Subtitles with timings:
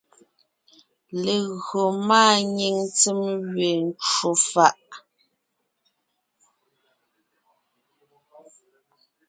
[1.23, 3.19] Légÿo máanyìŋ ntsèm
[3.53, 4.81] gẅeen ncwò fàʼ,